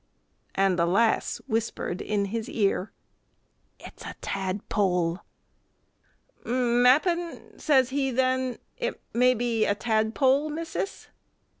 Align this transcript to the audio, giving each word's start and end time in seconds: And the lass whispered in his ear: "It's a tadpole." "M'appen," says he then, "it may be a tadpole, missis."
And 0.55 0.79
the 0.79 0.87
lass 0.87 1.37
whispered 1.45 2.01
in 2.01 2.25
his 2.33 2.49
ear: 2.49 2.91
"It's 3.79 4.03
a 4.03 4.15
tadpole." 4.19 5.19
"M'appen," 6.43 7.59
says 7.61 7.91
he 7.91 8.09
then, 8.09 8.57
"it 8.77 8.99
may 9.13 9.35
be 9.35 9.63
a 9.65 9.75
tadpole, 9.75 10.49
missis." 10.49 11.09